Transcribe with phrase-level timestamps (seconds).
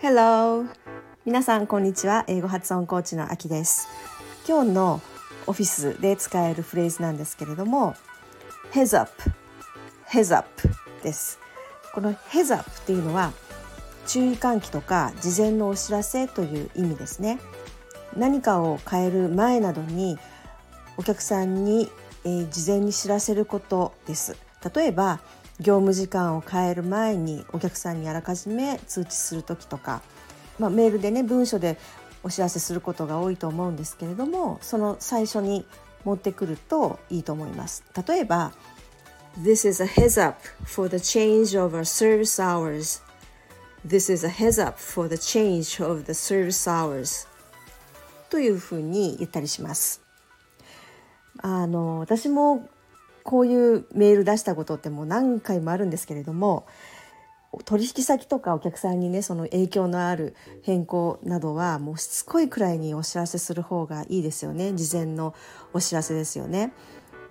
[0.00, 0.66] Hello!
[1.24, 2.24] 皆さんこんにちは。
[2.28, 3.88] 英語発音コーチのあきです。
[4.48, 5.00] 今日の
[5.46, 7.94] オフィスで使えるフレーズなんですけれども
[8.72, 9.10] Heads up
[10.08, 10.48] Heads up
[11.02, 11.38] です
[11.92, 13.32] この Heads up っていうのは
[14.06, 17.38] 注意喚起とか事前のお知らせという意味ですね
[18.16, 20.18] 何かを変える前などに
[20.96, 21.90] お客さんに、
[22.24, 24.36] えー、事前に知らせることです
[24.74, 25.20] 例えば
[25.58, 30.02] 業務時間を変える前にお客さんにあらかじめ通知する時とか、
[30.58, 31.78] まあ、メールでね文書で
[32.22, 35.64] お知らせすることが多いと思うんですけれどもその最初に
[36.04, 37.84] 持ってくるといいと思います。
[38.06, 38.52] 例えば
[39.38, 43.02] This is a heads up for the change of our service hours.
[43.86, 47.28] This is a heads up for the change of the service hours.
[48.30, 50.00] というふうに言ったりします。
[51.38, 52.68] あの私も
[53.26, 56.64] こういうメール出したことってもう何回もあるんですけれども
[57.64, 65.34] 取引先とかお客さんにねその影響のある変更などはもうしつこいくらいにお知らせする方がいいですよね事前の
[65.72, 66.72] お知らせですよね。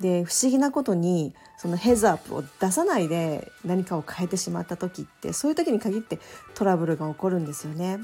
[0.02, 6.20] で不思議なことにそのヘズアップを出さないで何かを変えてしまった時ってそういう時に限って
[6.54, 8.00] トラブルが起こるんですよね。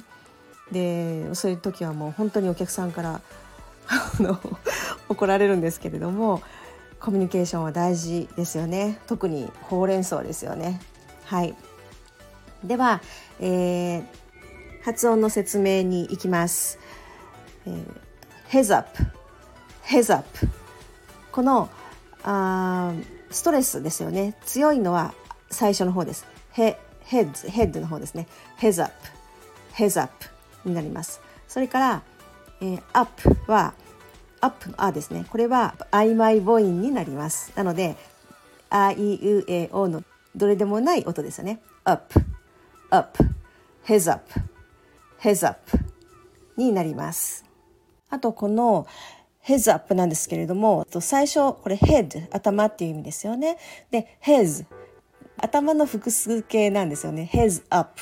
[0.72, 3.22] でそういう時はもう本当にお客さんから
[5.10, 6.42] 怒られるんですけれども
[7.02, 9.00] コミュニケーションは大事ですよね。
[9.08, 10.80] 特にほうれん草ですよね。
[11.26, 11.56] はい。
[12.64, 13.02] では、
[13.40, 14.04] えー、
[14.84, 16.78] 発音の説明に行きます。
[17.66, 17.86] えー、
[18.50, 18.88] heads up
[19.84, 20.28] heads up
[21.32, 21.70] この
[22.24, 22.94] あ
[23.32, 24.36] ストレスですよね。
[24.46, 25.16] 強いのは
[25.50, 26.28] 最初の方です。
[26.52, 28.28] ヘヘッヘッドの方ですね。
[28.60, 28.94] heads up
[29.74, 30.12] heads up
[30.66, 31.20] になります。
[31.48, 32.04] それから、
[32.62, 33.12] えー、up
[33.52, 33.74] は
[34.42, 35.26] アップのあですね。
[35.30, 37.54] これは曖昧母音になります。
[37.56, 37.96] なので
[38.70, 40.04] あいうえおの
[40.36, 41.62] どれでもない音ですよね。
[41.84, 42.20] up
[42.90, 43.24] up
[43.86, 44.30] heads up
[45.20, 45.60] heads up
[46.58, 47.46] になります。
[48.10, 48.88] あとこの
[49.46, 53.58] heads up なんですけれども最初これ head 頭っていう意味ですよね。
[53.92, 54.66] で heads
[55.38, 57.30] 頭の複数形なんですよね。
[57.32, 58.02] heads up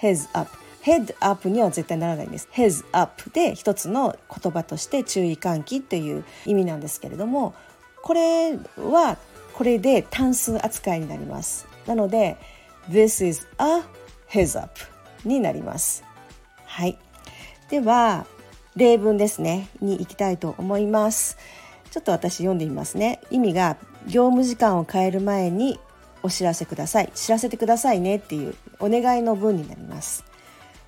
[0.00, 0.50] heads up
[0.86, 2.46] ヘッドアップには絶対ならないんです。
[2.52, 7.56] ヘッズアップで一つの言葉として注意喚起っていう意味なんですけれども
[8.04, 9.16] これは
[9.54, 11.66] これで単数扱いになります。
[11.88, 12.36] なので
[12.88, 13.82] This is a
[14.30, 14.70] heads up
[15.24, 16.04] になります。
[16.64, 16.96] はい。
[17.68, 18.24] では
[18.76, 21.36] 例文ですねに行きたいと思います。
[21.90, 23.20] ちょっと私読んでみますね。
[23.32, 23.76] 意味が
[24.06, 25.80] 業務時間を変える前に
[26.22, 27.10] お知らせください。
[27.12, 30.22] 知らせてくださいねっていうお願いの文になります。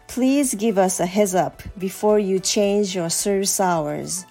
[0.07, 4.25] Please give us a heads up before you change your service hours.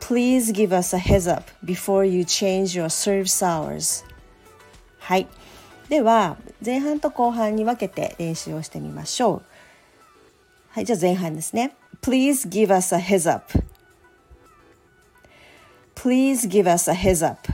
[0.00, 4.04] Please give us a heads up before you change your service hours.
[4.98, 5.26] はい。
[5.90, 9.42] では前半と後半に分けて練習をしてみましょう
[10.68, 13.52] はいじゃあ前半ですね Please give us a heads up
[15.96, 17.52] Please give us a heads up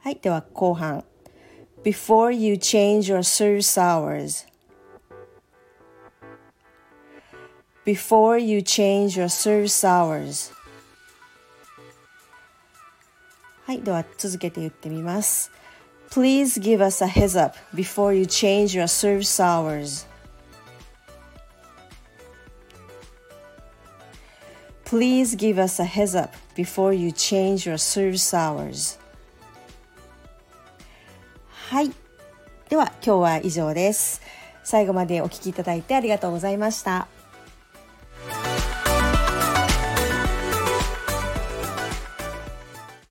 [0.00, 1.04] はいでは後半
[1.84, 4.48] Before you change your service hours
[7.85, 10.51] Before you change your service hours
[13.65, 15.51] はい、では続けて言ってみます。
[16.11, 20.07] Please give us a heads up before you change your service hours.
[24.85, 28.99] Please give us a heads up before you change your service hours.
[31.69, 31.91] はい。
[32.69, 34.21] では今日は以上です。
[34.63, 37.07] 最後までお聞きいただいてありがとうございました。